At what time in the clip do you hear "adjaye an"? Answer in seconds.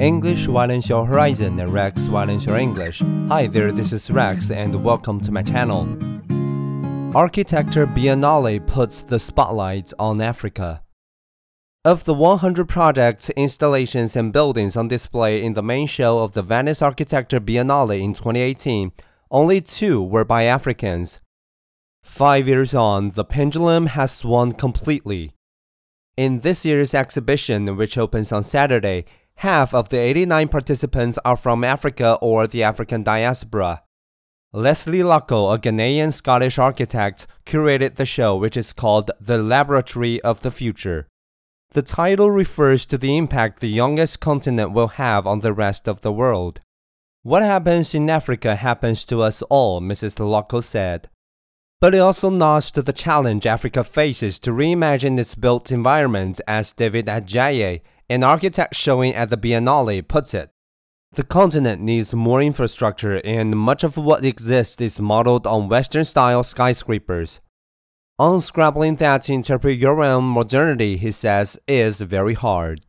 57.06-58.22